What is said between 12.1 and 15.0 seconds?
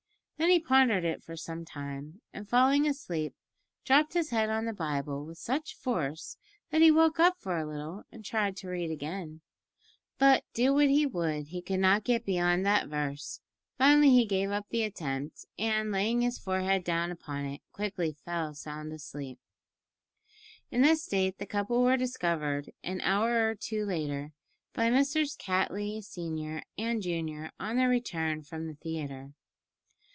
beyond that verse; finally he gave up the